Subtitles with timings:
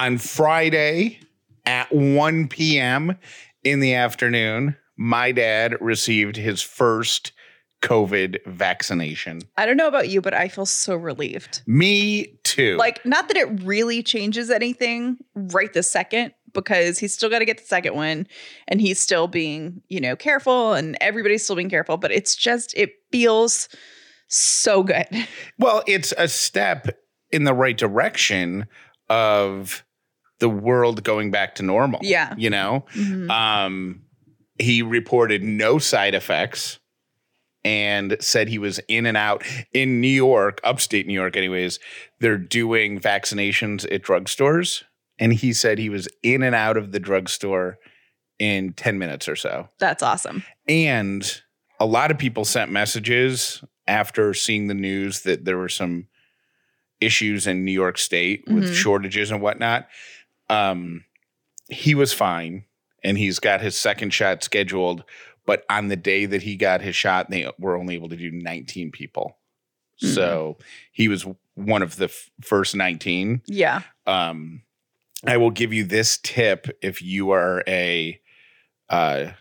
[0.00, 1.20] on Friday
[1.66, 3.18] at 1 p.m.
[3.64, 7.32] in the afternoon, my dad received his first
[7.82, 9.42] COVID vaccination.
[9.58, 11.60] I don't know about you, but I feel so relieved.
[11.66, 12.78] Me too.
[12.78, 17.44] Like, not that it really changes anything right this second, because he's still got to
[17.44, 18.26] get the second one
[18.68, 22.72] and he's still being, you know, careful and everybody's still being careful, but it's just,
[22.74, 23.68] it feels
[24.28, 25.06] so good.
[25.58, 26.88] Well, it's a step
[27.30, 28.66] in the right direction
[29.10, 29.84] of
[30.40, 32.00] the world going back to normal.
[32.02, 32.34] Yeah.
[32.36, 32.84] You know?
[32.94, 33.30] Mhm.
[33.30, 34.02] Um,
[34.58, 36.78] he reported no side effects
[37.64, 41.78] and said he was in and out in New York, upstate New York, anyways.
[42.20, 44.82] They're doing vaccinations at drugstores.
[45.18, 47.78] And he said he was in and out of the drugstore
[48.38, 49.68] in 10 minutes or so.
[49.78, 50.42] That's awesome.
[50.66, 51.42] And
[51.78, 56.06] a lot of people sent messages after seeing the news that there were some
[57.00, 58.74] issues in New York State with Mhm.
[58.74, 59.88] shortages and whatnot.
[60.50, 61.04] Um,
[61.68, 62.64] he was fine
[63.04, 65.04] and he's got his second shot scheduled.
[65.46, 68.30] But on the day that he got his shot, they were only able to do
[68.30, 69.36] 19 people.
[70.02, 70.14] Mhm.
[70.14, 70.58] So
[70.92, 73.82] he was one of the f- first 19 Yeah.
[74.06, 74.62] um,
[75.26, 78.18] I will give you this tip if you are a
[78.88, 79.32] uh,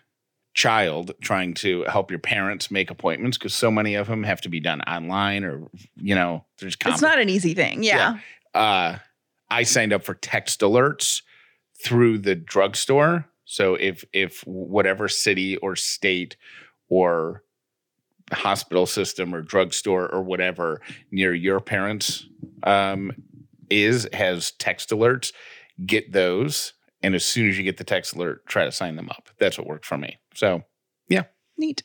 [0.53, 4.50] child trying to help your parents make appointments because so many of them have to
[4.50, 7.81] be done online or you know there's It's not an easy thing.
[7.83, 8.20] Yeah.
[8.53, 8.98] uh,
[9.52, 11.22] I signed up for text alerts
[11.83, 13.25] through the drugstore.
[13.45, 16.38] So if if whatever city or state
[16.88, 17.44] or
[18.31, 22.27] hospital system or drugstore or whatever near your parents
[22.64, 23.11] um,
[23.70, 25.33] is has text alerts,
[25.86, 26.73] get those.
[27.02, 29.30] And as soon as you get the text alert, try to sign them up.
[29.39, 30.17] That's what worked for me.
[30.36, 30.64] So
[31.08, 31.23] yeah,
[31.58, 31.83] Neat.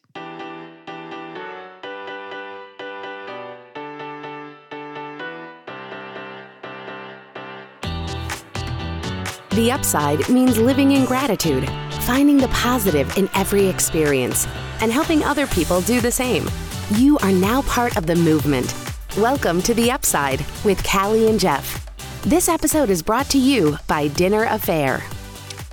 [9.55, 14.49] The upside means living in gratitude, finding the positive in every experience,
[14.81, 16.51] and helping other people do the same.
[16.97, 18.75] You are now part of the movement.
[19.17, 21.87] Welcome to The Upside with Callie and Jeff.
[22.23, 25.05] This episode is brought to you by Dinner A'Fare.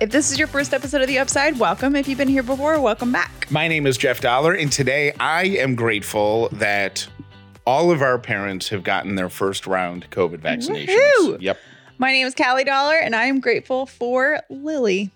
[0.00, 1.96] If this is your first episode of The Upside, welcome.
[1.96, 3.50] If you've been here before, welcome back.
[3.50, 7.08] My name is Jeff Dauler, and today I am grateful that
[7.66, 10.96] all of our parents have gotten their first round COVID vaccinations.
[11.18, 11.40] Woohoo!
[11.40, 11.58] Yep.
[12.02, 15.12] My name is Callie Dauler, and I am grateful for Lily.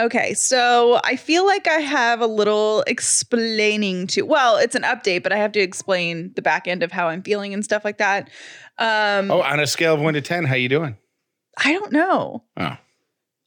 [0.00, 4.22] Okay, so I feel like I have a little explaining to.
[4.22, 7.22] Well, it's an update, but I have to explain the back end of how I'm
[7.22, 8.30] feeling and stuff like that.
[8.78, 10.96] Um, Oh, on a scale of one to ten, how you doing?
[11.62, 12.42] I don't know.
[12.56, 12.76] Oh,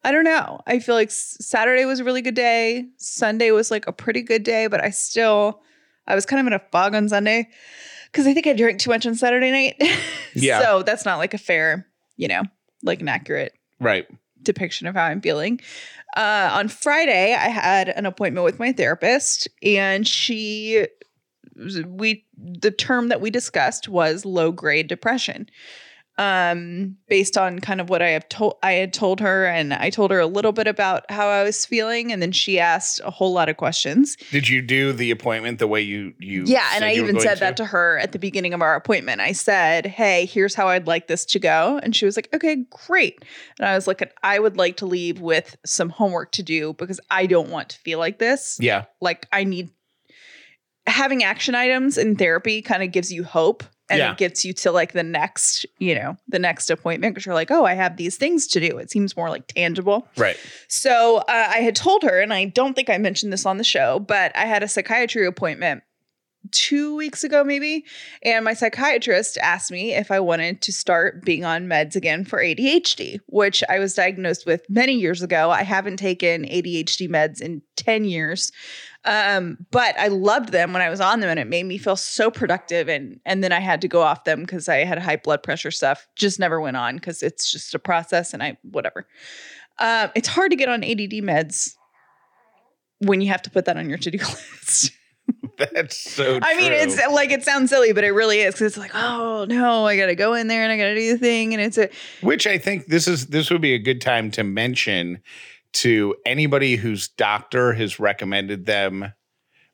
[0.03, 0.61] I don't know.
[0.67, 2.85] I feel like Saturday was a really good day.
[2.97, 5.63] Sunday was like a pretty good day, but I still,
[6.05, 7.49] I was kind of in a fog on Sunday
[8.11, 9.81] because I think I drank too much on Saturday night.
[10.35, 10.61] Yeah.
[10.63, 11.85] so that's not like a fair,
[12.17, 12.43] you know,
[12.83, 14.07] like an accurate right.
[14.41, 15.59] depiction of how I'm feeling.
[16.15, 20.85] Uh, on Friday, I had an appointment with my therapist, and she,
[21.87, 25.49] we, the term that we discussed was low grade depression.
[26.19, 29.89] Um, based on kind of what I have told, I had told her, and I
[29.89, 33.09] told her a little bit about how I was feeling, and then she asked a
[33.09, 34.15] whole lot of questions.
[34.29, 36.43] Did you do the appointment the way you you?
[36.45, 39.21] Yeah, and I even said that to her at the beginning of our appointment.
[39.21, 42.57] I said, "Hey, here's how I'd like this to go," and she was like, "Okay,
[42.69, 43.23] great."
[43.59, 46.99] And I was like, "I would like to leave with some homework to do because
[47.09, 48.57] I don't want to feel like this.
[48.61, 48.85] Yeah.
[49.01, 49.71] Like I need
[50.85, 54.11] having action items in therapy kind of gives you hope." And Yeah.
[54.13, 57.51] it gets you to like the next, you know, the next appointment because you're like,
[57.51, 58.77] oh, I have these things to do.
[58.77, 60.07] It seems more like tangible.
[60.17, 60.37] Right.
[60.69, 61.23] So uh,
[61.53, 64.35] I had told her, and I don't think I mentioned this on the show, but
[64.37, 65.83] I had a psychiatry appointment
[66.51, 67.85] two weeks ago, maybe.
[68.21, 72.39] And my psychiatrist asked me if I wanted to start being on meds again for
[72.39, 75.51] ADHD, which I was diagnosed with many years ago.
[75.51, 78.51] I haven't taken ADHD meds in 10 years.
[79.05, 81.95] Um, but I loved them when I was on them and it made me feel
[81.95, 82.87] so productive.
[82.87, 85.71] And and then I had to go off them because I had high blood pressure
[85.71, 86.07] stuff.
[86.15, 89.05] Just never went on because it's just a process and I whatever.
[89.79, 91.75] Um, it's hard to get on ADD meds
[92.99, 94.17] when you have to put that on your to-do
[94.61, 94.91] list.
[95.57, 96.39] That's so.
[96.41, 96.77] I mean, true.
[96.77, 99.95] it's like it sounds silly, but it really is because it's like, oh no, I
[99.97, 101.89] gotta go in there and I gotta do the thing, and it's a
[102.21, 105.21] which I think this is this would be a good time to mention
[105.73, 109.11] to anybody whose doctor has recommended them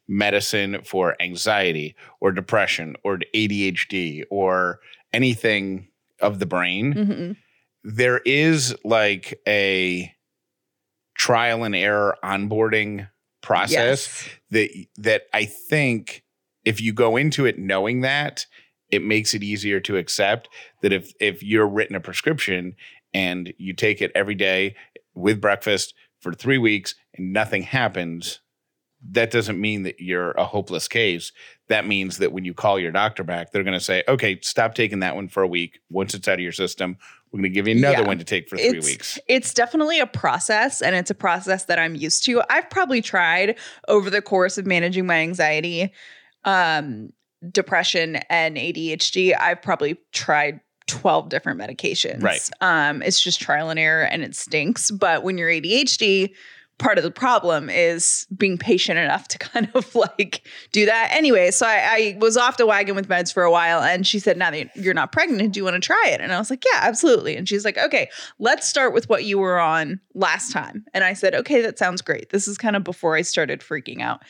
[0.07, 4.79] medicine for anxiety or depression or ADHD or
[5.13, 5.87] anything
[6.21, 6.93] of the brain.
[6.93, 7.35] mhm.
[7.83, 10.13] There is like a
[11.15, 13.09] trial and error onboarding
[13.41, 14.29] process Yes.
[14.51, 16.23] that that I think
[16.65, 18.45] if you go into it knowing that,
[18.89, 20.49] it makes it easier to accept
[20.81, 22.75] that if if you're written a prescription
[23.13, 24.75] and you take it every day
[25.19, 28.39] with breakfast for three weeks and nothing happens,
[29.11, 31.31] that doesn't mean that you're a hopeless case.
[31.69, 34.75] That means that when you call your doctor back, they're going to say, okay, stop
[34.75, 35.79] taking that one for a week.
[35.89, 36.97] Once it's out of your system,
[37.31, 38.07] we're going to give you another Yeah.
[38.07, 39.19] one to take for three It's- weeks.
[39.29, 42.41] It's definitely a process and it's a process that I'm used to.
[42.49, 43.57] I've probably tried
[43.87, 45.93] over the course of managing my anxiety,
[46.43, 47.13] um,
[47.51, 49.33] depression, and ADHD.
[49.33, 50.59] I've probably tried
[50.89, 52.21] 12 different medications.
[52.21, 52.49] Right.
[52.61, 54.91] Um, it's just trial and error and it stinks.
[54.91, 56.33] But when you're ADHD,
[56.79, 61.09] part of the problem is being patient enough to kind of like do that.
[61.11, 64.17] Anyway, so I, I was off the wagon with meds for a while and she
[64.17, 66.21] said, Now that you're not pregnant, do you want to try it?
[66.21, 67.35] And I was like, Yeah, absolutely.
[67.35, 68.09] And she's like, Okay,
[68.39, 70.85] let's start with what you were on last time.
[70.93, 72.31] And I said, Okay, that sounds great.
[72.31, 74.23] This is kind of before I started freaking out.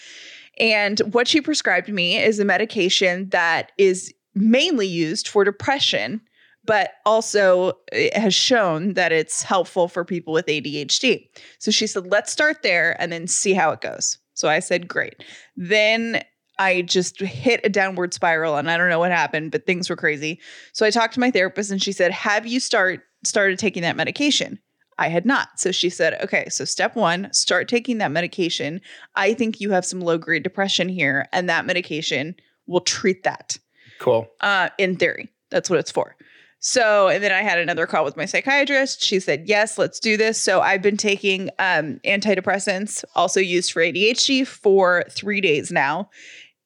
[0.60, 6.22] And what she prescribed me is a medication that is mainly used for depression,
[6.70, 11.28] but also it has shown that it's helpful for people with ADHD.
[11.58, 14.20] So she said, let's start there and then see how it goes.
[14.36, 15.24] So I said, great.
[15.58, 16.24] Then
[16.60, 19.96] I just hit a downward spiral and I don't know what happened, but things were
[19.96, 20.40] crazy.
[20.74, 23.96] So I talked to my therapist and she said, Have you start started taking that
[23.96, 24.60] medication?
[25.00, 25.60] I had not.
[25.60, 28.82] So she said, okay, so step one, start taking that medication.
[29.16, 32.36] I think you have some low grade depression here, and that medication
[32.68, 33.58] will treat that
[34.00, 34.28] Cool.
[34.42, 35.30] uh, in theory.
[35.52, 36.18] That's what it's for.
[36.60, 39.02] So, and then I had another call with my psychiatrist.
[39.02, 40.40] She said, yes, let's do this.
[40.40, 46.10] So I've been taking um, antidepressants, also used for ADHD, for three days now.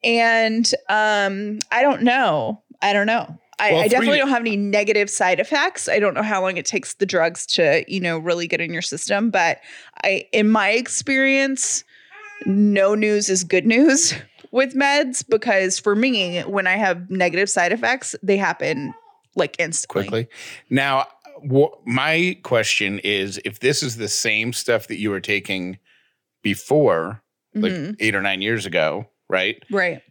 [0.03, 2.61] And um, I don't know.
[2.81, 3.39] I don't know.
[3.59, 5.87] I, Well, I definitely don't have any negative side effects.
[5.87, 8.73] I don't know how long it takes the drugs to, you know, really get in
[8.73, 9.29] your system.
[9.29, 9.59] But
[10.03, 11.83] I, in my experience,
[12.47, 14.15] no news is good news
[14.51, 18.95] with meds because for me, when I have negative side effects, they happen
[19.35, 20.03] like instantly.
[20.03, 20.27] quickly.
[20.69, 21.07] Now,
[21.51, 25.79] wh- my question is if this is the same stuff that you were taking
[26.41, 27.21] before,
[27.55, 27.95] like Mhm.
[27.99, 29.61] eight or nine years ago, right?
[29.71, 30.01] Right.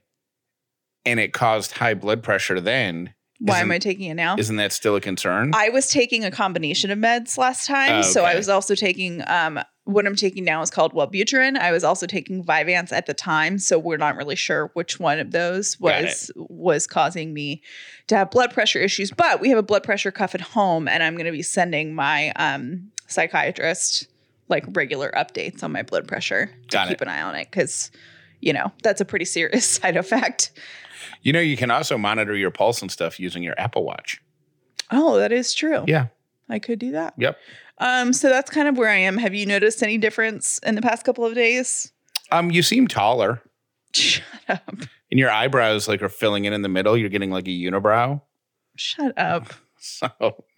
[1.04, 4.36] And it caused high blood pressure then, Why am I taking it now?
[4.38, 5.50] isn't that still a concern?
[5.54, 8.04] I was taking a combination of meds last time.
[8.04, 11.56] So I was also taking um what I'm taking now is called Wellbutrin.
[11.58, 15.18] I was also taking Vyvanse at the time, so we're not really sure which one
[15.18, 17.62] of those was was causing me
[18.06, 19.10] to have blood pressure issues.
[19.10, 21.94] But we have a blood pressure cuff at home, and I'm going to be sending
[21.94, 24.06] my um, psychiatrist
[24.48, 27.02] like regular updates on my blood pressure to Got keep it.
[27.02, 27.90] an eye on it because
[28.40, 30.52] you know that's a pretty serious side effect.
[31.22, 34.20] you know, you can also monitor your pulse and stuff using your Apple Watch.
[34.90, 35.84] Oh, that is true.
[35.88, 36.08] Yeah.
[36.48, 37.14] I could do that.
[37.16, 37.38] Yep.
[37.82, 39.18] Um, so that's kind of where I am.
[39.18, 41.92] Have you noticed any difference in the past couple of days?
[42.30, 43.42] Um, you seem taller,
[43.94, 44.68] Shut up.
[45.10, 46.96] and your eyebrows like are filling in in the middle.
[46.96, 48.22] You're getting like a unibrow.
[48.76, 49.52] Shut up.
[49.84, 50.08] So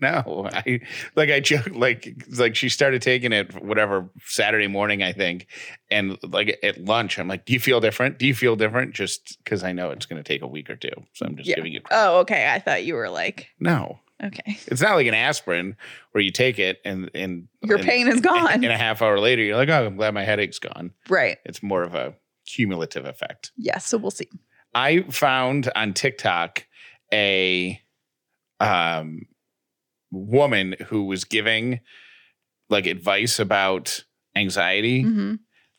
[0.02, 0.80] no, I
[1.16, 5.46] like I joke like like she started taking it whatever Saturday morning I think,
[5.90, 8.18] and like at lunch I'm like, do you feel different?
[8.18, 8.94] Do you feel different?
[8.94, 11.48] Just because I know it's going to take a week or two, so I'm just
[11.48, 11.56] Yeah.
[11.56, 11.80] giving you.
[11.80, 11.98] Crap.
[11.98, 12.52] Oh, okay.
[12.52, 14.58] I thought you were like, no, okay.
[14.66, 15.76] it's not like an aspirin
[16.12, 18.52] where you take it and and Your and- pain is gone.
[18.52, 20.92] And a half hour later, you're like, oh, I'm glad my headache's gone.
[21.08, 21.38] Right.
[21.44, 22.14] It's more of a
[22.46, 23.52] cumulative effect.
[23.56, 23.78] Yeah.
[23.78, 24.28] So we'll see.
[24.74, 26.66] I found on TikTok
[27.12, 27.80] a
[28.60, 29.22] um
[30.10, 31.80] woman who was giving
[32.70, 34.04] like advice about
[34.36, 35.02] anxiety.
[35.02, 35.34] hmm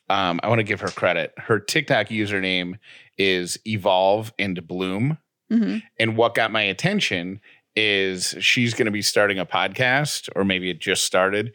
[0.08, 1.32] Um, I want to give her credit.
[1.36, 2.74] Her TikTok username
[3.18, 5.18] is evolve and bloom.
[5.50, 7.40] hmm And what got my attention
[7.76, 11.52] is she's going to be starting a podcast, or maybe it just started,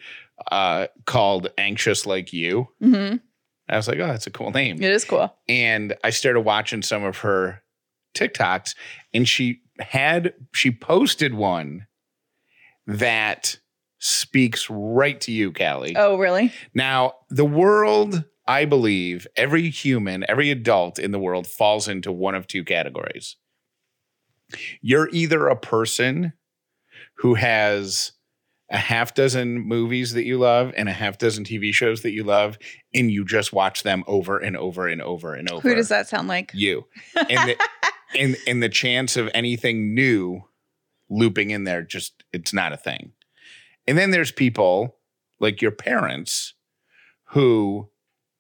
[0.51, 2.67] uh, called Anxious Like You.
[2.79, 3.15] hmm
[3.69, 5.33] I was like, oh, that's a cool name It is cool.
[5.47, 7.61] and I started watching some of her
[8.15, 8.75] TikToks,
[9.13, 11.87] and she had she posted one
[12.87, 13.57] that
[13.99, 15.95] speaks right to you, Callie.
[15.95, 16.51] Oh, really?
[16.73, 22.35] Now, the world, I believe, every human, every adult in the world falls into one
[22.35, 23.37] of two categories.
[24.81, 26.34] You're either a person
[27.15, 28.13] who has
[28.72, 32.24] a half dozen movies that you love and a half dozen TV shows that you
[32.24, 32.58] love,
[32.93, 35.67] and you just watch them over and over and over and over.
[35.67, 36.51] Who does that sound like?
[36.53, 36.86] You.
[37.15, 37.58] And the,
[38.17, 40.43] and, and the chance of anything new
[41.10, 43.12] looping in there, just, it's not a thing.
[43.86, 44.96] And then there's people
[45.39, 46.53] like your parents
[47.31, 47.89] who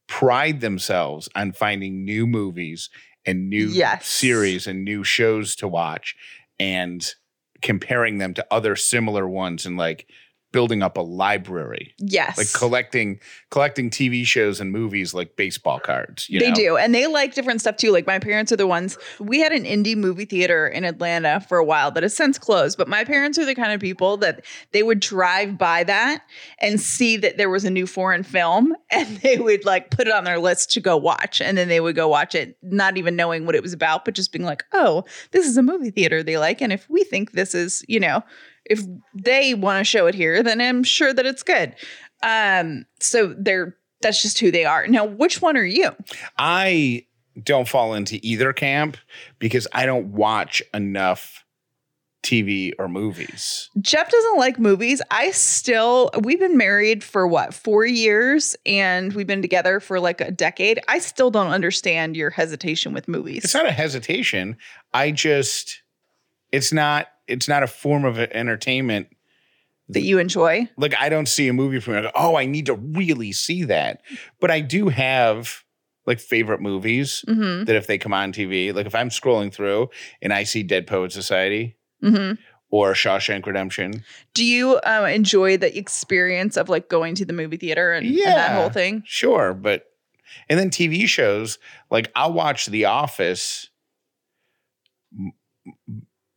[0.07, 2.89] pride themselves on finding new movies
[3.25, 4.07] and new Yes.
[4.07, 6.15] series and new shows to watch
[6.59, 7.13] and
[7.61, 10.07] comparing them to other similar ones and like
[10.51, 12.37] building up a library, Yes.
[12.37, 16.29] like collecting collecting TV shows and movies like baseball cards.
[16.29, 16.55] You they know?
[16.55, 16.77] do.
[16.77, 17.91] And they like different stuff too.
[17.91, 21.57] Like my parents are the ones we had an indie movie theater in Atlanta for
[21.57, 22.77] a while that has since closed.
[22.77, 26.23] But my parents are the kind of people that they would drive by that
[26.59, 30.13] and see that there was a new foreign film and they would like put it
[30.13, 31.41] on their list to go watch.
[31.41, 34.15] And then they would go watch it, not even knowing what it was about, but
[34.15, 36.61] just being like, oh, this is a movie theater they like.
[36.61, 38.23] And if we think this is, you know,
[38.65, 38.81] if
[39.13, 41.75] they want to show it here, then I'm sure that it's good.
[42.23, 44.87] Um, so they're that's just who they are.
[44.87, 45.91] Now, which one are you?
[46.37, 47.05] I
[47.41, 48.97] don't fall into either camp
[49.39, 51.45] because I don't watch enough
[52.23, 53.69] TV or movies.
[53.79, 55.01] Jeff doesn't like movies.
[55.09, 60.21] I still, we've been married for what, four years and we've been together for like
[60.21, 60.79] a decade.
[60.87, 63.43] I still don't understand your hesitation with movies.
[63.43, 64.57] It's not a hesitation.
[64.93, 65.81] I just
[66.51, 69.07] it's not it's not a form of entertainment.
[69.89, 70.69] that you enjoy.
[70.77, 72.11] Like I don't see a movie from it.
[72.15, 74.01] Oh, I need to really see that.
[74.39, 75.63] But I do have
[76.05, 79.89] like favorite movies Mm that if they come on TV, like if I'm scrolling through
[80.21, 82.07] and I see Dead Poet Society hmm.
[82.07, 82.41] Mm hmm.
[82.69, 87.57] or Shawshank Redemption, Do you um, enjoy the experience of like going to the movie
[87.57, 89.03] theater and, and that whole thing?
[89.05, 89.87] sure, but
[90.49, 91.59] and then TV shows,
[91.89, 93.69] like I'll watch The Office.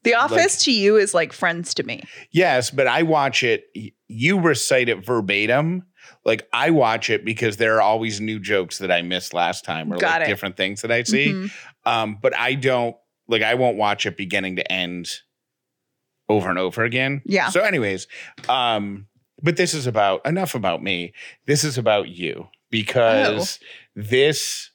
[0.05, 2.05] The Office to you is like Friends to me.
[2.31, 3.67] Yes, but I watch it.
[4.09, 5.85] You recite it verbatim.
[6.25, 9.93] Like I watch it because there are always new jokes that I missed last time,
[9.93, 10.31] or Got like it.
[10.31, 11.29] different things that I see.
[11.33, 11.51] Mhm.
[11.85, 12.97] Um, but I don't
[13.29, 13.43] like.
[13.43, 15.09] I won't watch it beginning to end
[16.29, 17.23] over and over again.
[17.27, 17.51] Yeah.
[17.51, 18.07] So, anyways,
[18.49, 19.07] um,
[19.43, 21.13] but this is about enough about me.
[21.47, 23.67] This is about you because Oh.
[23.95, 24.71] this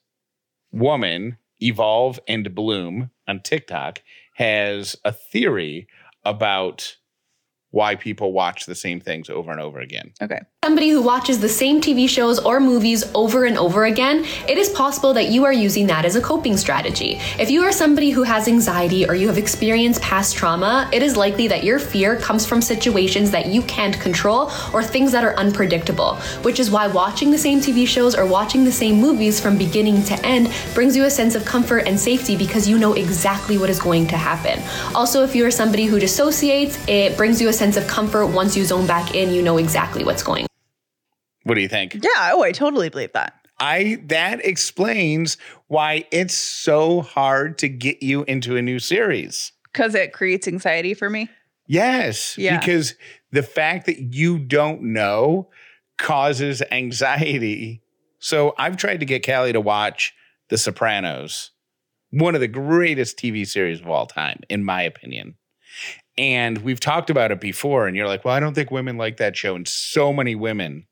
[0.71, 4.01] woman, Evolve and Bloom on TikTok,
[4.39, 5.87] has a theory
[6.23, 6.95] about
[7.71, 10.13] why people watch the same things over and over again.
[10.21, 10.39] Okay.
[10.69, 14.69] Somebody who watches the same TV shows or movies over and over again, it is
[14.69, 17.17] possible that you are using that as a coping strategy.
[17.39, 21.17] If you are somebody who has anxiety or you have experienced past trauma, it is
[21.17, 25.33] likely that your fear comes from situations that you can't control or things that are
[25.37, 29.57] unpredictable, which is why watching the same TV shows or watching the same movies from
[29.57, 33.57] beginning to end brings you a sense of comfort and safety because you know exactly
[33.57, 34.61] what is going to happen.
[34.93, 38.57] Also, if you are somebody who dissociates, it brings you a sense of comfort once
[38.57, 40.48] you zone back in, you know exactly what's going
[41.43, 41.95] What do you think?
[41.95, 42.31] Yeah.
[42.33, 43.33] Oh, I totally believe that.
[43.59, 49.51] I that explains why it's so hard to get you into a new series.
[49.71, 51.29] Because it creates anxiety for me.
[51.67, 52.37] Yes.
[52.37, 52.59] Yeah.
[52.59, 52.95] Because
[53.31, 55.49] the fact that you don't know
[55.97, 57.81] causes anxiety.
[58.19, 60.13] So I've tried to get Callie to watch
[60.49, 61.51] The Sopranos,
[62.09, 65.35] one of the greatest TV series of all time, in my opinion.
[66.17, 69.17] And we've talked about it before, and you're like, well, I don't think women like
[69.17, 69.55] that show.
[69.55, 70.85] And so many women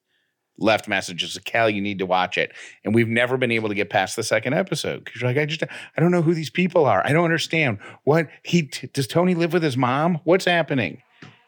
[0.57, 2.51] left messages, Callie, you need to watch it.
[2.83, 5.45] And we've never been able to get past the second episode because you're like, I
[5.45, 7.05] just, I don't know who these people are.
[7.05, 9.07] I don't understand what he does.
[9.07, 10.19] Tony live with his mom?
[10.23, 11.01] What's happening?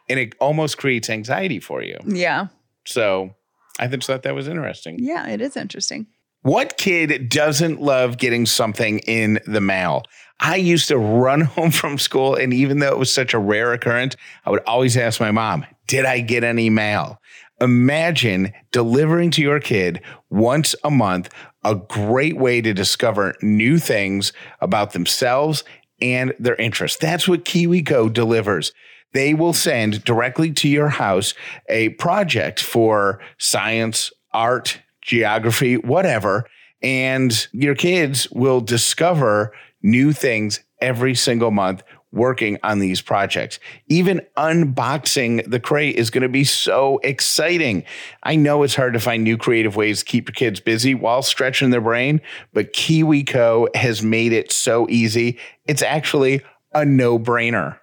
[0.10, 1.98] And it almost creates anxiety for you.
[2.06, 2.48] Yeah.
[2.86, 3.36] So
[3.80, 4.98] I just thought that was interesting.
[5.00, 5.28] Yeah.
[5.28, 6.08] It is interesting.
[6.42, 10.04] What kid doesn't love getting something in the mail?
[10.40, 13.74] I used to run home from school, and even though it was such a rare
[13.74, 17.20] occurrence, I would always ask my mom, Did I get any mail?
[17.62, 21.30] Imagine delivering to your kid once a month
[21.64, 25.64] a great way to discover new things about themselves
[26.02, 26.98] and their interests.
[27.00, 28.72] That's what KiwiCo delivers.
[29.14, 31.34] They will send directly to your house
[31.68, 36.46] a project for science, art, geography, whatever.
[36.82, 39.52] And your kids will discover
[39.82, 43.60] new things every single month working on these projects.
[43.88, 47.84] Even unboxing the crate is going to be so exciting.
[48.24, 51.22] I know it's hard to find new creative ways to keep your kids busy while
[51.22, 52.22] stretching their brain,
[52.54, 55.38] but KiwiCo has made it so easy.
[55.68, 56.42] It's actually
[56.74, 57.78] a no brainer.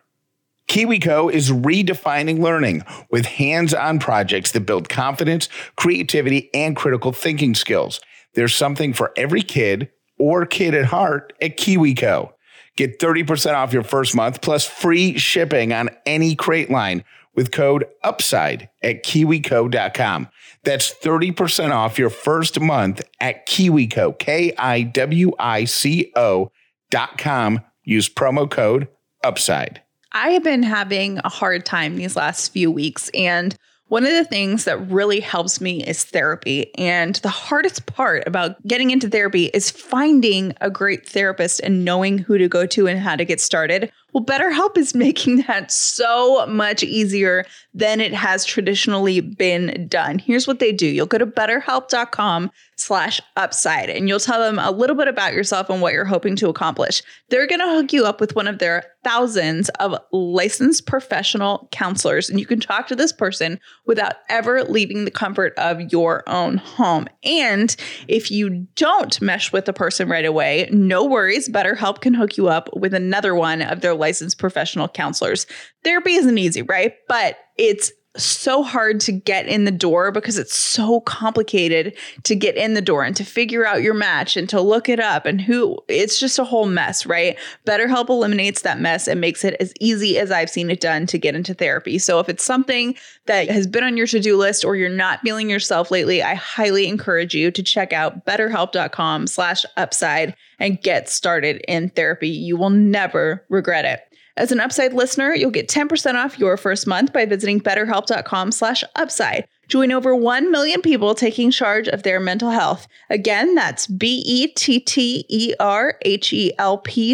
[0.68, 7.54] KiwiCo is redefining learning with hands on projects that build confidence, creativity, and critical thinking
[7.54, 8.00] skills.
[8.34, 12.32] There's something for every kid or kid at heart at KiwiCo.
[12.76, 17.04] Get 30% off your first month plus free shipping on any crate line
[17.34, 20.28] with code UPSIDE at kiwico.com.
[20.64, 26.50] That's 30% off your first month at KiwiCo, K I W I C O
[26.90, 27.60] dot com.
[27.84, 28.88] Use promo code
[29.24, 29.80] UPSIDE.
[30.12, 33.10] I have been having a hard time these last few weeks.
[33.10, 33.54] And
[33.88, 36.74] one of the things that really helps me is therapy.
[36.76, 42.18] And the hardest part about getting into therapy is finding a great therapist and knowing
[42.18, 43.92] who to go to and how to get started.
[44.16, 47.44] Well, BetterHelp is making that so much easier
[47.74, 50.18] than it has traditionally been done.
[50.18, 50.86] Here's what they do.
[50.86, 55.68] You'll go to betterhelp.com slash upside and you'll tell them a little bit about yourself
[55.70, 57.02] and what you're hoping to accomplish.
[57.28, 62.28] They're going to hook you up with one of their thousands of licensed professional counselors
[62.28, 66.58] and you can talk to this person without ever leaving the comfort of your own
[66.58, 67.08] home.
[67.24, 67.74] And
[68.08, 71.48] if you don't mesh with the person right away, no worries.
[71.48, 75.46] BetterHelp can hook you up with another one of their licensed professional counselors.
[75.82, 76.94] Therapy isn't easy, right?
[77.08, 81.94] But it's so hard to get in the door because it's so complicated
[82.24, 85.00] to get in the door and to figure out your match and to look it
[85.00, 87.38] up and who it's just a whole mess, right?
[87.66, 91.18] BetterHelp eliminates that mess and makes it as easy as I've seen it done to
[91.18, 91.98] get into therapy.
[91.98, 92.94] So if it's something
[93.26, 96.86] that has been on your to-do list or you're not feeling yourself lately, I highly
[96.88, 102.28] encourage you to check out betterhelp.com slash upside and get started in therapy.
[102.28, 104.05] You will never regret it.
[104.38, 108.84] As an Upside listener, you'll get 10% off your first month by visiting betterhelp.com slash
[108.94, 109.48] upside.
[109.68, 112.86] Join over 1 million people taking charge of their mental health.
[113.08, 114.74] Again, that's B-E-T-T-E-R-H-E-L-P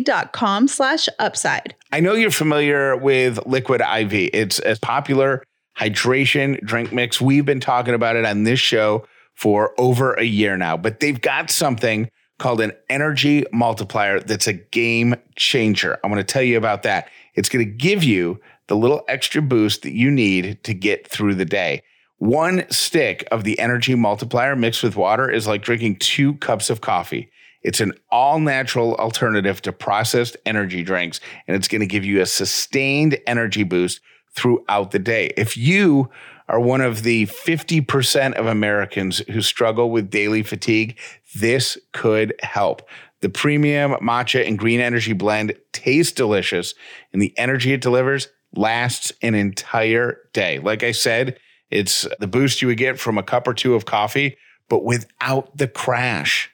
[0.00, 1.76] dot com slash upside.
[1.92, 4.12] I know you're familiar with Liquid IV.
[4.32, 5.44] It's a popular
[5.78, 7.20] hydration drink mix.
[7.20, 11.20] We've been talking about it on this show for over a year now, but they've
[11.20, 12.10] got something
[12.42, 15.96] called an energy multiplier that's a game changer.
[16.02, 17.08] I want to tell you about that.
[17.34, 21.37] It's going to give you the little extra boost that you need to get through
[21.37, 21.84] the day.
[22.18, 26.80] One stick of the energy multiplier mixed with water is like drinking two cups of
[26.80, 27.30] coffee.
[27.62, 32.20] It's an all natural alternative to processed energy drinks, and it's going to give you
[32.20, 34.00] a sustained energy boost
[34.34, 35.32] throughout the day.
[35.37, 36.11] If you
[36.49, 40.99] are one of the 50% of Americans who struggle with daily fatigue,
[41.34, 42.82] this could help.
[43.20, 46.74] The premium matcha and green energy blend tastes delicious,
[47.12, 50.58] and the energy it delivers lasts an entire day.
[50.58, 51.38] Like I said,
[51.70, 54.36] it's the boost you would get from a cup or two of coffee,
[54.68, 56.50] but without the crash.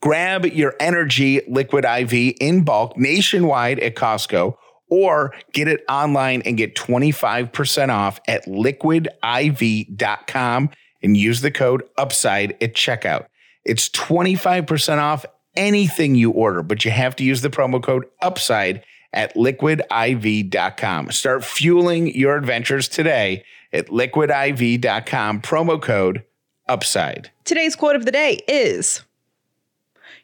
[0.00, 4.56] Grab your energy liquid IV in bulk nationwide at Costco
[4.90, 9.10] or get it online and get 25% off at liquidiv.com
[11.02, 13.26] and use the code UPSIDE at checkout.
[13.64, 15.24] It's 25% off
[15.56, 21.10] anything you order, but you have to use the promo code UPSIDE at liquidiv.com.
[21.12, 26.24] Start fueling your adventures today at liquidiv.com, promo code
[26.68, 27.30] UPSIDE.
[27.44, 29.02] Today's quote of the day is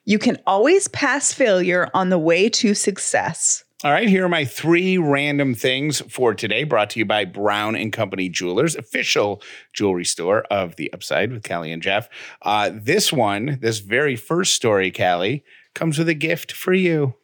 [0.04, 3.64] You can always pass failure on the way to success.
[3.82, 7.74] All right, here are my three random things for today, brought to you by Brown
[7.74, 9.40] and Company Jewelers, official
[9.72, 12.10] jewelry store of the Upside with Callie and Jeff.
[12.42, 17.14] Uh, this one, this very first story, Callie, comes with a gift for you.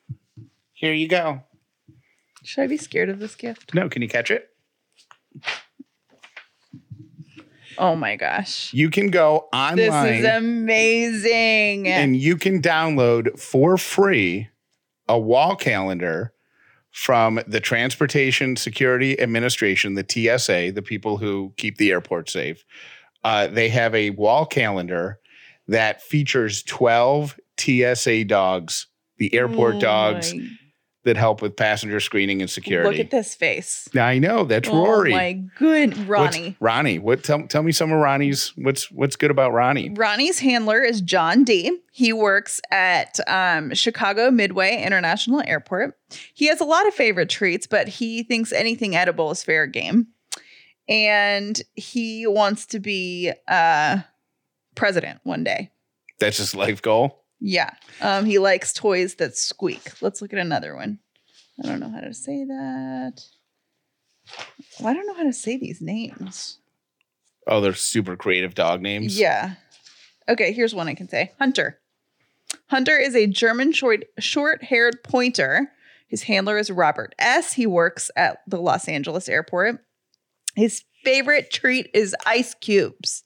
[0.72, 1.42] Here you go.
[2.42, 3.74] Should I be scared of this gift?
[3.74, 4.48] No, can you catch it?
[7.76, 8.72] Oh my gosh.
[8.72, 9.76] You can go online.
[9.76, 11.86] This is amazing.
[11.86, 14.48] And you can download for free
[15.06, 16.32] a wall calendar
[16.96, 22.64] from the Transportation Security Administration, the TSA, the people who keep the airport safe.
[23.22, 25.20] Uh, they have a wall calendar
[25.68, 28.86] that features 12 TSA dogs,
[29.18, 30.32] the airport Oh dogs
[31.06, 32.90] that help with passenger screening and security.
[32.90, 33.88] Look at this face.
[33.96, 35.12] I know that's Rory.
[35.12, 36.56] Oh my good What's- Ronnie.
[36.60, 36.98] Ronnie.
[36.98, 39.90] What tell, tell me some of Ronnie's what's what's good about Ronnie?
[39.90, 41.80] Ronnie's handler is John D.
[41.92, 45.96] He works at um, Chicago Midway International Airport.
[46.34, 50.08] He has a lot of favorite treats, but he thinks anything edible is fair game.
[50.88, 53.98] And he wants to be uh,
[54.74, 55.70] president one day.
[56.18, 57.24] That's his life goal.
[57.40, 57.70] Yeah.
[58.00, 60.00] Um, he likes toys that squeak.
[60.00, 60.98] Let's look at another one.
[61.62, 63.22] I don't know how to say that.
[64.80, 66.58] Well, I don't know how to say these names.
[67.46, 69.18] Oh, they're super creative dog names.
[69.18, 69.54] Yeah.
[70.28, 71.32] Okay, here's one I can say.
[71.38, 71.78] Hunter.
[72.68, 75.70] Hunter is a German short short-haired pointer.
[76.08, 77.52] His handler is Robert S.
[77.52, 79.84] He works at the Los Angeles airport.
[80.54, 83.22] His favorite treat is ice cubes.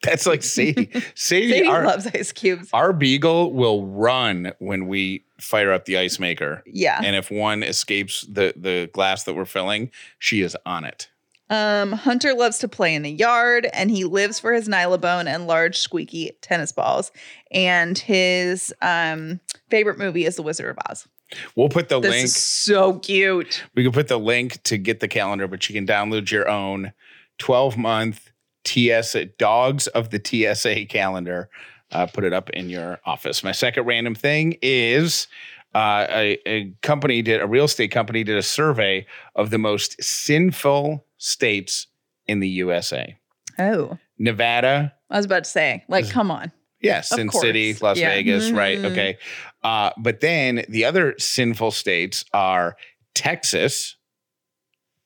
[0.02, 0.90] That's like Sadie.
[1.14, 2.68] Sadie, Sadie our, loves ice cubes.
[2.72, 6.62] our beagle will run when we fire up the ice maker.
[6.66, 7.00] Yeah.
[7.02, 11.08] And if one escapes the the glass that we're filling, she is on it.
[11.50, 15.48] Um, Hunter loves to play in the yard and he lives for his Nylabone and
[15.48, 17.10] large squeaky tennis balls.
[17.50, 21.08] And his um, favorite movie is The Wizard of Oz.
[21.56, 22.24] We'll put the This link.
[22.26, 23.64] is so cute.
[23.74, 26.92] we can put the link to get the calendar, but you can download your own
[27.38, 28.29] 12 month
[28.64, 31.48] TSA Dogs of the TSA calendar.
[31.92, 33.42] Uh, put it up in your office.
[33.42, 35.26] My second random thing is
[35.74, 40.00] uh, a, a company did a real estate company did a survey of the most
[40.02, 41.88] sinful states
[42.28, 43.16] in the USA.
[43.58, 46.52] Oh, Nevada, I was about to say, like, come on.
[46.80, 47.74] yeah, Of Sin City.
[47.80, 48.10] Las Yeah.
[48.10, 48.78] Vegas, right?
[48.78, 48.92] Mhm.
[48.92, 49.18] Okay.
[49.64, 52.76] Uh, but then the other sinful states are
[53.14, 53.96] Texas,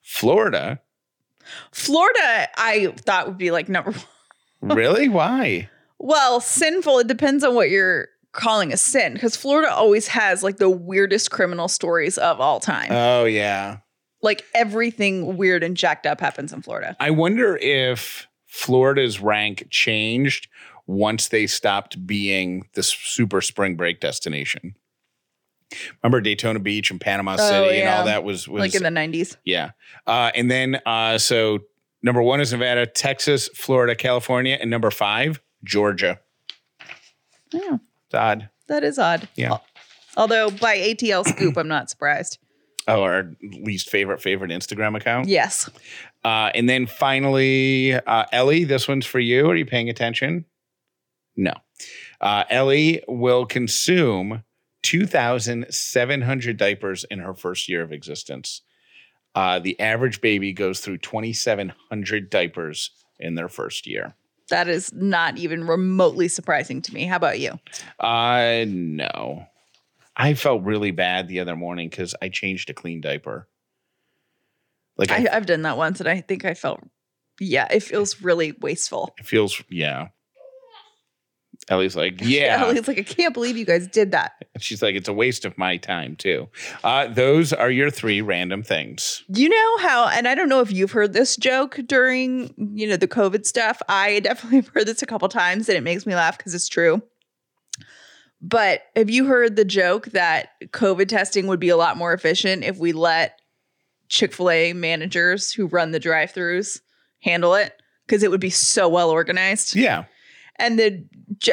[0.03, 0.81] Florida.
[1.73, 3.93] Florida, I thought would be like number
[4.61, 4.77] one.
[4.77, 5.09] really?
[5.11, 5.69] Why?
[5.99, 10.57] Well, sinful, it depends on what you're calling a sin because Florida always has like
[10.57, 12.89] the weirdest criminal stories of all time.
[12.91, 13.79] Oh yeah.
[14.23, 16.97] like everything weird and jacked up happens in Florida.
[16.99, 20.49] I wonder if Florida's rank changed
[20.87, 24.75] once they stopped being the super spring break destination.
[26.03, 28.88] Remember Daytona Beach and Panama Oh, City and all that was was like in the
[28.90, 29.37] 90s.
[29.44, 29.70] yeah.
[30.07, 31.61] Uh, and then uh, so
[32.03, 36.20] number one is Nevada, Texas, Florida, California, and number five Georgia.
[37.53, 38.50] Yeah, It's odd.
[38.68, 39.29] that is odd.
[39.37, 39.59] Yeah.
[40.16, 42.38] Although by ATL Scoop, I'm not surprised.
[42.87, 45.29] Oh, our least favorite favorite Instagram account.
[45.29, 45.70] Yes.
[46.24, 49.48] Uh, and then finally, uh, Ellie, this one's for you.
[49.48, 50.44] Are you paying attention?
[51.37, 51.53] No.
[52.20, 54.44] Uh, Ellie will consume
[54.85, 58.61] 2,700 diapers in her first year of existence.
[59.35, 64.14] Uh, the average baby goes through 2,700 diapers in their first year.
[64.51, 67.07] That is not even remotely surprising to me.
[67.07, 67.59] How about you?
[67.99, 69.47] Uh, no.
[70.16, 73.49] I felt really bad the other morning because I changed a clean diaper.
[74.99, 76.81] Like I, I, I've done that once and I think I felt,
[77.40, 79.14] yeah, it feels really wasteful.
[79.18, 80.09] it feels, yeah.
[81.68, 82.70] Ellie's like, yeah.
[82.70, 84.33] It's like, I can't believe you guys did that.
[84.59, 86.48] She's like, it's a waste of my time too.
[86.83, 89.24] Uh, those are your three random things.
[89.29, 92.96] You know how, and I don't know if you've heard this joke during, you know,
[92.96, 93.81] the COVID stuff.
[93.88, 96.68] I definitely have heard this a couple times and it makes me laugh because it's
[96.68, 97.03] true.
[98.40, 102.62] But have you heard the joke that COVID testing would be a lot more efficient
[102.62, 103.40] if we let
[104.09, 106.81] Chick fil A managers who run the drive throughs
[107.22, 107.72] handle it?
[108.07, 109.74] Because it would be so well organized.
[109.74, 110.05] Yeah.
[110.57, 111.05] And the,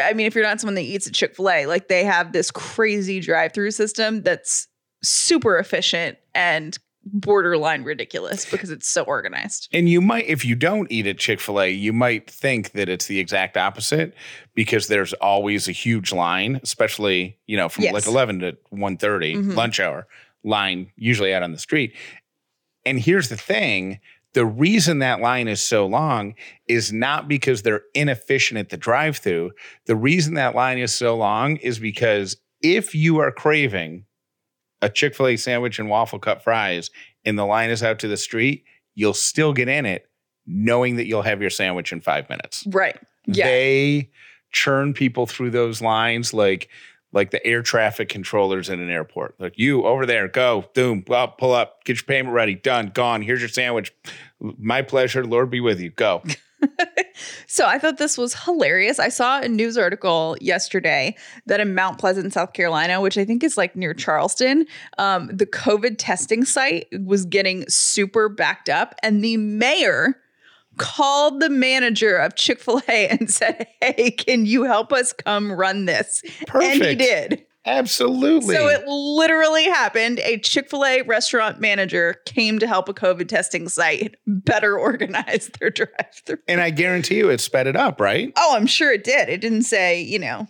[0.02, 2.32] I mean, if you're not someone that eats at Chick fil A, like they have
[2.34, 4.68] this crazy drive through system that's
[5.04, 9.68] super efficient and borderline ridiculous because it's so organized.
[9.74, 12.90] And you might, if you don't eat at Chick fil A, you might think that
[12.90, 14.14] it's the exact opposite
[14.54, 17.94] because there's always a huge line, especially, you know, from Yes.
[17.94, 19.56] like 11 to 1.30 Mhm.
[19.56, 20.06] lunch hour
[20.44, 21.96] line, usually out on the street.
[22.86, 24.00] And here's the thing
[24.34, 26.36] the reason that line is so long
[26.68, 29.52] is not because they're inefficient at the drive through.
[29.86, 34.06] The reason that line is so long is because if you are craving
[34.82, 36.90] a Chick fil A sandwich and waffle cut fries
[37.26, 38.64] and the line is out to the street,
[38.96, 40.08] you'll still get in it
[40.48, 42.66] knowing that you'll have your sandwich in five minutes.
[42.68, 42.98] Right.
[43.28, 43.46] Yeah.
[43.46, 44.10] They
[44.52, 46.70] churn people through those lines like
[47.14, 49.36] like the air traffic controllers in an airport.
[49.40, 53.22] Like you over there, go, boom, well, pull up, get your payment ready, done, gone.
[53.22, 53.94] Here's your sandwich.
[54.40, 55.26] My pleasure.
[55.26, 55.90] Lord be with you.
[55.90, 56.24] Go.
[57.48, 59.00] So I thought this was hilarious.
[59.00, 61.16] I saw a news article yesterday
[61.48, 64.66] that in Mount Pleasant, South Carolina, which I think is like near Charleston,
[64.98, 70.21] um, the COVID testing site was getting super backed up, and the mayor
[70.82, 75.52] called the manager of Chick Fil A and said, "Hey, can you help us come
[75.52, 76.74] run this?" Perfect.
[76.76, 77.46] And he did.
[77.64, 78.56] Absolutely.
[78.56, 80.20] So it literally happened.
[80.24, 85.52] A Chick fil A restaurant manager came to help a COVID testing site better organize
[85.60, 85.90] their drive
[86.26, 86.40] through.
[86.48, 88.34] and I guarantee you it sped it up, right?
[88.36, 89.30] Oh, I'm sure it did.
[89.30, 90.48] It didn't say, you know,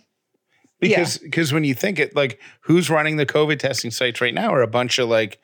[0.80, 4.52] Because because when you think it like who's running the COVID testing sites right now
[4.54, 5.38] are a bunch of like,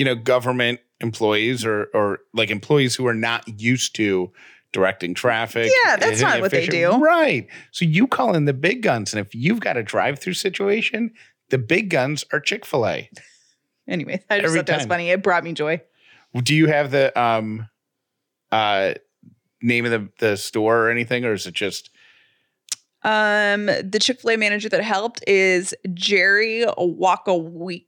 [0.00, 4.32] you know, government employees or or like employees who are not used to
[4.72, 5.70] directing traffic.
[5.84, 6.96] Yeah, that's not what they do.
[6.96, 7.46] Right.
[7.70, 9.12] So you call in the big guns.
[9.12, 11.10] And if you've got a drive-through situation,
[11.50, 13.10] the big guns are Chick-fil-A.
[13.86, 15.10] anyway, I just Every thought that was funny.
[15.10, 15.82] It brought me joy.
[16.34, 17.68] Do you have the um
[18.50, 18.94] uh
[19.60, 21.90] name of the, the store or anything, or is it just
[23.02, 27.84] Um, the Chick fil A manager that helped is Jerry Walkowiak.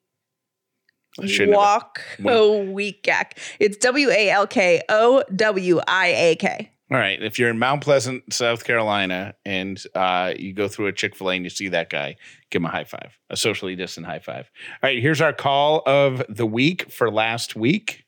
[1.20, 1.82] I shouldn't have-
[2.20, 3.38] Walkaweekak.
[3.60, 6.70] It's W A L K O W I A K.
[6.90, 7.22] All right.
[7.22, 11.30] If you're in Mount Pleasant, South Carolina, and uh, you go through a Chick fil
[11.30, 12.16] A and you see that guy,
[12.50, 14.50] give him a high five, a socially distant high five.
[14.82, 15.00] All right.
[15.00, 18.04] Here's our call of the week for last week.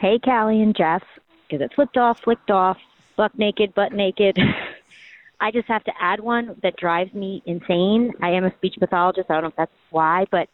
[0.00, 1.02] Hey, Callie and Jeff.
[1.48, 2.78] Because it flipped off, flicked off,
[3.16, 4.38] buck naked, butt naked.
[5.40, 8.12] I just have to add one that drives me insane.
[8.22, 9.30] I am a speech pathologist.
[9.30, 10.48] I don't know if that's why, but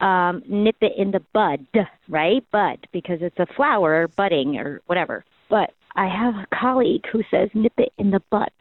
[0.00, 1.66] um, nip it in the bud,
[2.08, 2.44] right?
[2.50, 5.24] Bud, because it's a flower budding or whatever.
[5.48, 8.52] But I have a colleague who says nip it in the butt.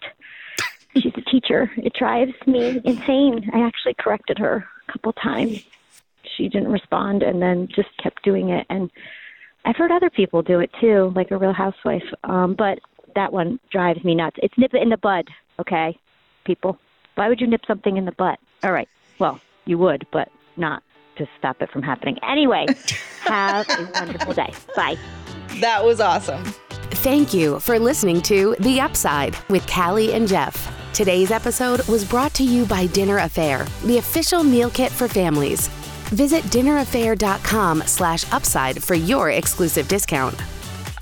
[0.95, 1.71] She's a teacher.
[1.77, 3.49] It drives me insane.
[3.53, 4.65] I actually corrected her.
[4.87, 5.63] a couple times.
[6.23, 8.65] She didn't respond and then just kept doing it.
[8.69, 8.89] And
[9.65, 12.05] I've heard other people do it too, like a real housewife.
[12.23, 12.79] Um, but
[13.15, 14.37] that one drives me nuts.
[14.41, 15.27] It's nip it in the bud,
[15.59, 15.97] okay,
[16.45, 16.77] people.
[17.15, 18.39] Why would you nip something in the butt?
[18.63, 18.89] All right.
[19.19, 20.83] Well, you would, but not
[21.17, 22.17] to stop it from happening.
[22.23, 22.65] Anyway,
[23.21, 24.53] have a wonderful day.
[24.75, 24.97] Bye.
[25.61, 26.43] That was awesome.
[27.03, 30.71] Thank you for listening to The Upside with Callie and Jeff.
[30.93, 35.67] Today's episode was brought to you by Dinner A'Fare, the official meal kit for families.
[36.09, 40.41] Visit dinnerafare.com slash upside for your exclusive discount.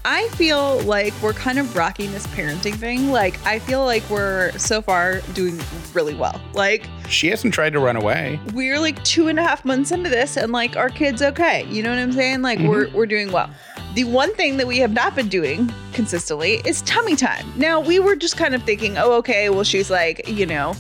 [0.06, 3.10] I feel like we're kind of rocking this parenting thing.
[3.10, 5.58] Like, I feel like we're so far doing
[5.94, 6.42] really well.
[6.54, 8.38] Like, She hasn't tried to run away.
[8.54, 11.66] we're like two and a half months into this, and like our kid's okay.
[11.70, 12.42] You know what I'm saying?
[12.42, 12.98] Like, we're mm-hmm.
[12.98, 13.50] we're doing well.
[13.96, 17.54] The one thing that we have not been doing consistently is tummy time.
[17.56, 20.76] Now, we were just kind of thinking, oh, okay, well, she's like, you know,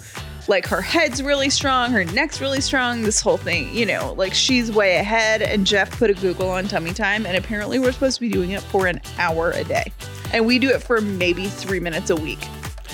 [0.48, 4.34] like her head's really strong, her neck's really strong, this whole thing, you know, like
[4.34, 5.42] she's way ahead.
[5.42, 8.52] And Jeff put a Google on tummy time, and apparently we're supposed to be doing
[8.52, 9.92] it for an hour a day.
[10.34, 12.40] And we do it for maybe three minutes a week.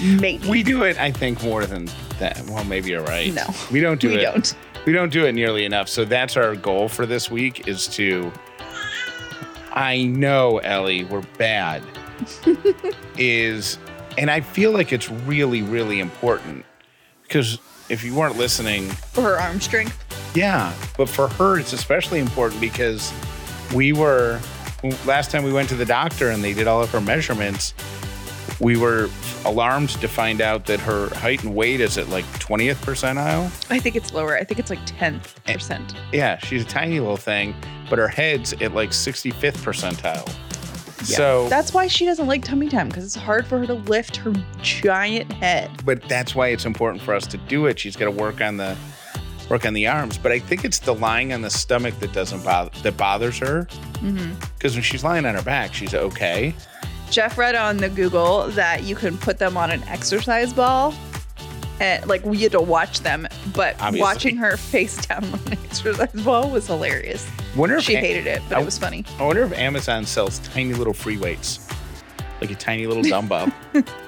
[0.01, 0.47] Maybe.
[0.47, 2.41] We do it, I think, more than that.
[2.47, 3.33] Well, maybe you're right.
[3.33, 3.45] No.
[3.71, 4.21] we don't do We it.
[4.21, 4.55] don't.
[4.85, 5.89] We don't do it nearly enough.
[5.89, 8.31] So that's our goal for this week is to.
[9.73, 11.83] I know, Ellie, we're bad.
[13.17, 13.77] is,
[14.17, 16.65] and I feel like it's really, really important
[17.29, 19.95] because if you weren't listening, for her arm strength.
[20.35, 23.13] yeah, but for her, it's especially important because
[23.73, 24.39] we were
[25.05, 27.73] last time we went to the doctor and they did all of her measurements.
[28.59, 29.09] We were
[29.45, 33.45] alarmed to find out that her height and weight is at like 20th percentile.
[33.71, 34.35] I think it's lower.
[34.37, 35.93] I think it's like 10th percent.
[36.11, 37.55] Yeah, she's a tiny little thing,
[37.89, 40.29] but her head's at like 65th percentile.
[41.03, 44.15] So, That's why she doesn't like tummy time because it's hard for her to lift
[44.17, 45.71] her giant head.
[45.85, 47.79] but that's why it's important for us to do it.
[47.79, 48.77] She's got to work on the
[49.49, 52.43] work on the arms, but I think it's the lying on the stomach that doesn't
[52.43, 53.67] bother that bothers her.
[53.93, 54.33] Mm-hmm.
[54.55, 56.53] Because when she's lying on her back, she's okay.
[57.09, 60.93] Jeff read on the Google that you can put them on an exercise ball.
[61.79, 63.25] And like we had to watch them,
[63.59, 63.99] but Obviously.
[64.01, 67.29] watching her face down on an exercise ball was hilarious.
[67.57, 69.03] Wonder if She A- hated it, but I- it was funny.
[69.19, 71.67] I wonder if Amazon sells tiny little free weights,
[72.39, 73.51] like a tiny little dumbbell.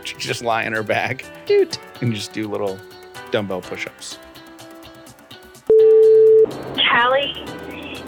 [0.06, 1.78] she just lie on her back Dude.
[2.00, 2.80] and just do little
[3.32, 4.20] dumbbell push-ups.
[6.90, 7.34] Callie,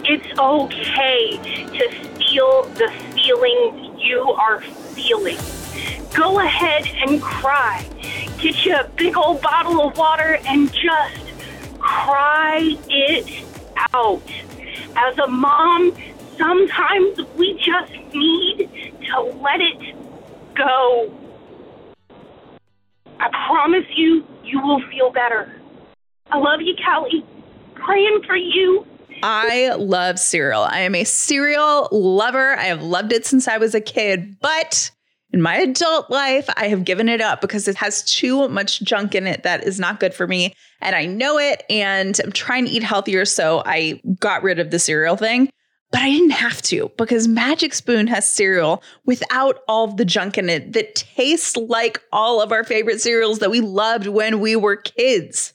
[0.06, 1.36] it's okay
[1.78, 1.90] to
[2.24, 5.36] feel the feelings you are feeling.
[6.14, 7.86] Go ahead and cry.
[8.38, 11.14] Get you a big old bottle of water and just
[11.94, 13.44] cry it
[13.94, 14.22] out.
[14.96, 15.96] As a mom,
[16.36, 18.68] sometimes we just need
[19.06, 19.94] to let it
[20.54, 21.12] go.
[23.20, 25.52] I promise you, you will feel better.
[26.30, 27.24] I love you, Callie.
[27.74, 28.86] Praying for you.
[29.22, 30.62] I love cereal.
[30.62, 32.56] I am a cereal lover.
[32.56, 34.90] I have loved it since I was a kid, but
[35.34, 39.16] in my adult life, I have given it up because it has too much junk
[39.16, 40.54] in it that is not good for me.
[40.80, 43.24] And I know it, and I'm trying to eat healthier.
[43.24, 45.50] So I got rid of the cereal thing.
[45.90, 50.48] But I didn't have to because Magic Spoon has cereal without all the junk in
[50.48, 54.76] it that tastes like all of our favorite cereals that we loved when we were
[54.76, 55.52] kids.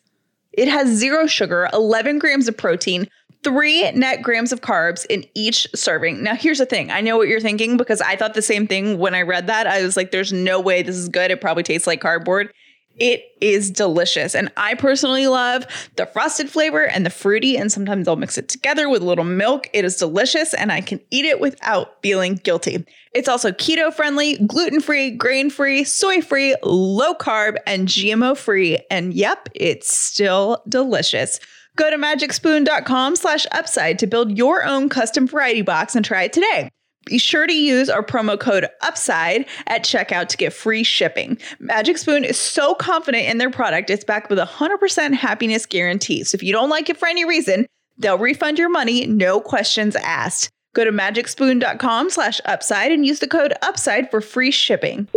[0.52, 3.08] It has zero sugar, 11 grams of protein,
[3.44, 6.24] three net grams of carbs in each serving.
[6.24, 8.98] Now, here's the thing I know what you're thinking because I thought the same thing
[8.98, 9.68] when I read that.
[9.68, 11.32] I was like, there's no way this is good.
[11.32, 12.52] It probably tastes like cardboard.
[13.00, 14.36] It is delicious.
[14.36, 17.58] And I personally love the frosted flavor and the fruity.
[17.58, 19.70] And sometimes I'll mix it together with a little milk.
[19.74, 22.86] It is delicious and I can eat it without feeling guilty.
[23.14, 28.80] It's also keto friendly, gluten free, grain free, soy free, low carb, and GMO free.
[28.92, 31.40] And yep, it's still delicious.
[31.80, 36.34] Go to magicspoon.com slash upside to build your own custom variety box and try it
[36.34, 36.70] today.
[37.06, 41.38] Be sure to use our promo code UPSIDE at checkout to get free shipping.
[41.60, 46.26] Magic Spoon is so confident in their product, it's backed with a 100% happiness guarantee.
[46.26, 47.66] So if you don't like it for any reason,
[47.98, 50.50] they'll refund your money, no questions asked.
[50.76, 55.08] Go to magicspoon.com slash upside and use the code UPSIDE for free shipping.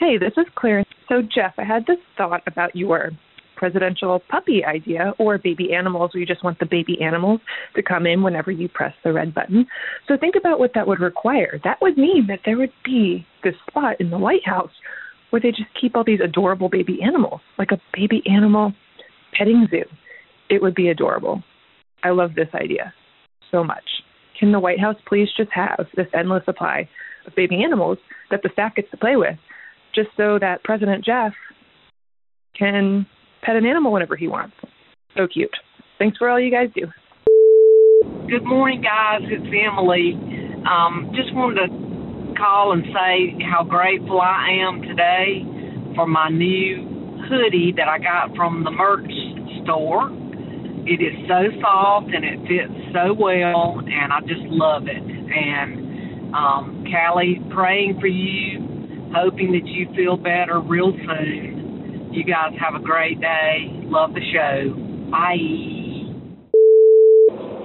[0.00, 0.84] Hey, this is Claire.
[1.08, 3.12] So, Jeff, I had this thought about your
[3.56, 7.40] presidential puppy idea or baby animals where you just want the baby animals
[7.74, 9.66] to come in whenever you press the red button.
[10.06, 11.60] So, think about what that would require.
[11.64, 14.70] That would mean that there would be this spot in the White House
[15.30, 18.72] where they just keep all these adorable baby animals, like a baby animal
[19.36, 19.84] petting zoo.
[20.48, 21.42] It would be adorable.
[22.04, 22.94] I love this idea
[23.50, 23.84] so much.
[24.38, 26.88] Can the White House please just have this endless supply
[27.26, 27.98] of baby animals
[28.30, 29.36] that the staff gets to play with?
[29.96, 31.32] just so that President Jeff
[32.56, 33.06] can
[33.42, 34.54] pet an animal whenever he wants.
[35.16, 35.50] So cute.
[35.98, 36.86] Thanks for all you guys do.
[38.28, 39.22] Good morning, guys.
[39.22, 40.14] It's Emily.
[40.66, 45.42] Um, just wanted to call and say how grateful I am today
[45.94, 46.84] for my new
[47.30, 49.10] hoodie that I got from the merch
[49.64, 50.10] store.
[50.86, 55.02] It is so soft and it fits so well, and I just love it.
[55.02, 58.60] And um, Callie, praying for you,
[59.14, 61.55] hoping that you feel better real soon.
[62.16, 63.68] You guys have a great day.
[63.92, 64.72] Love the show.
[65.12, 65.36] Bye.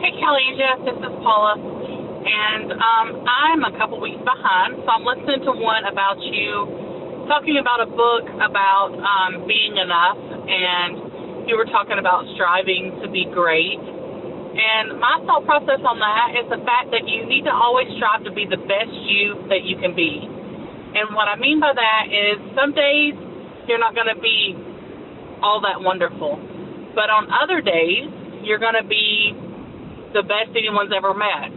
[0.03, 1.55] Hey, Callie and Jeff, this is Paula.
[1.55, 6.67] And um, I'm a couple weeks behind, so I'm listening to one about you
[7.31, 13.07] talking about a book about um, being enough, and you were talking about striving to
[13.07, 13.79] be great.
[13.79, 18.27] And my thought process on that is the fact that you need to always strive
[18.27, 20.27] to be the best you that you can be.
[20.27, 23.30] And what I mean by that is some days
[23.67, 24.55] you're not going to be
[25.41, 26.37] all that wonderful,
[26.93, 28.09] but on other days
[28.43, 29.33] you're going to be
[30.13, 31.53] the best anyone's ever met.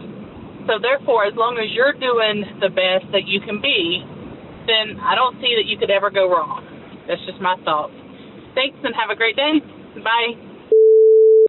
[0.65, 4.01] So therefore, as long as you're doing the best that you can be,
[4.65, 6.65] then I don't see that you could ever go wrong.
[7.07, 7.93] That's just my thoughts.
[8.57, 9.61] Thanks and have a great day.
[10.01, 10.33] Bye.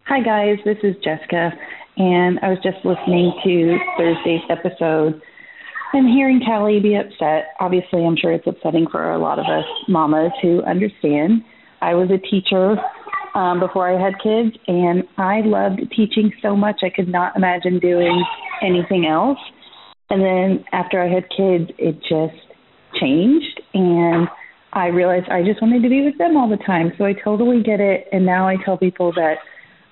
[0.05, 1.51] Hi guys, this is Jessica,
[1.97, 5.19] and I was just listening to Thursday's episode
[5.93, 7.55] and hearing Callie be upset.
[7.59, 11.43] Obviously, I'm sure it's upsetting for a lot of us mamas who understand.
[11.81, 12.75] I was a teacher
[13.35, 17.79] um, before I had kids, and I loved teaching so much I could not imagine
[17.79, 18.23] doing
[18.61, 19.37] anything else.
[20.09, 22.41] And then after I had kids, it just
[22.99, 24.27] changed, and
[24.73, 26.91] I realized I just wanted to be with them all the time.
[26.97, 29.35] So I totally get it, and now I tell people that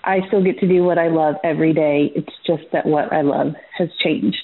[0.03, 2.11] I still get to do what I love every day.
[2.15, 4.43] It's just that what I love has changed.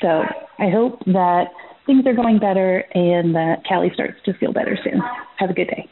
[0.00, 0.22] So
[0.58, 1.44] I hope that
[1.86, 5.00] things are going better and that Callie starts to feel better soon.
[5.38, 5.88] Have a good day.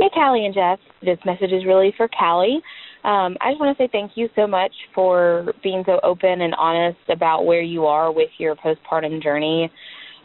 [0.00, 0.78] Hey, Callie and Jeff.
[1.02, 2.60] This message is really for Callie.
[3.04, 6.54] Um, I just want to say thank you so much for being so open and
[6.54, 9.70] honest about where you are with your postpartum journey.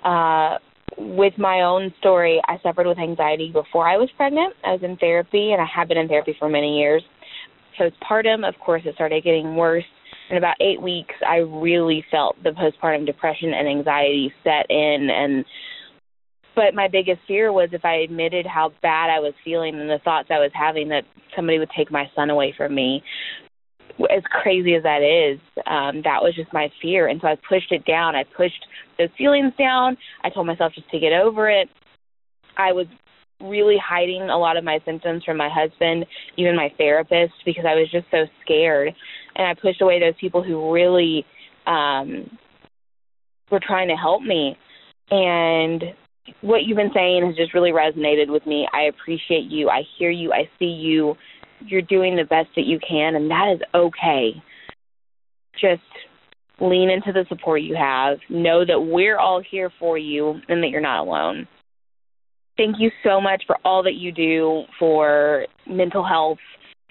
[0.03, 0.57] Uh,
[0.97, 4.55] with my own story, I suffered with anxiety before I was pregnant.
[4.63, 7.03] I was in therapy, and I have been in therapy for many years.
[7.79, 9.83] Postpartum, of course, it started getting worse.
[10.29, 15.45] In about eight weeks, I really felt the postpartum depression and anxiety set in, and
[16.57, 19.99] but my biggest fear was if I admitted how bad I was feeling and the
[20.03, 21.03] thoughts I was having that
[21.35, 23.03] somebody would take my son away from me.
[24.09, 27.07] As crazy as that is, um, that was just my fear.
[27.07, 28.15] And so I pushed it down.
[28.15, 28.65] I pushed
[28.97, 29.97] those feelings down.
[30.23, 31.69] I told myself just to get over it.
[32.57, 32.87] I was
[33.39, 37.75] really hiding a lot of my symptoms from my husband, even my therapist, because I
[37.75, 38.95] was just so scared.
[39.37, 41.25] And I pushed away those people who really
[41.65, 42.37] um,
[43.51, 44.57] were trying to help me.
[45.11, 45.83] And
[46.41, 48.67] what you've been saying has just really resonated with me.
[48.73, 49.69] I appreciate you.
[49.69, 50.33] I hear you.
[50.33, 51.15] I see you.
[51.65, 54.31] You're doing the best that you can, and that is okay.
[55.59, 55.81] Just
[56.59, 58.17] lean into the support you have.
[58.29, 61.47] Know that we're all here for you and that you're not alone.
[62.57, 66.39] Thank you so much for all that you do for mental health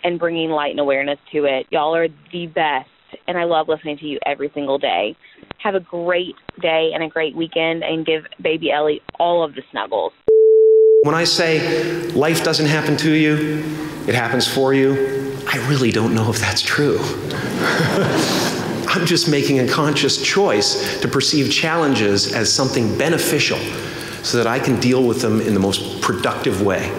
[0.04, 1.66] and bringing light and awareness to it.
[1.70, 2.88] Y'all are the best,
[3.26, 5.16] and I love listening to you every single day.
[5.59, 9.62] Have a great day and a great weekend and give baby Ellie all of the
[9.70, 10.12] snuggles.
[11.02, 13.64] When I say life doesn't happen to you,
[14.06, 16.98] it happens for you, I really don't know if that's true.
[18.88, 23.59] I'm just making a conscious choice to perceive challenges as something beneficial
[24.24, 26.90] so that I can deal with them in the most productive way.